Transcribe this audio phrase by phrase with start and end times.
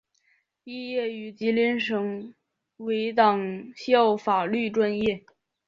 [0.63, 2.33] 毕业于吉林省
[2.77, 5.23] 委党校法律专业。